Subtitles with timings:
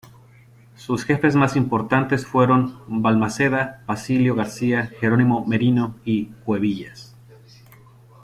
[0.75, 7.15] Sus jefes más importantes fueron Balmaseda, Basilio García, Jerónimo Merino y Cuevillas.